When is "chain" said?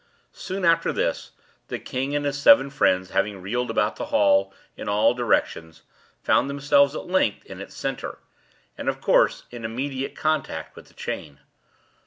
10.95-11.39